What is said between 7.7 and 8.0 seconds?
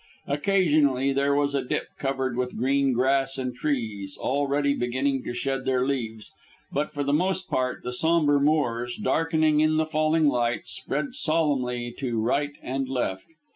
the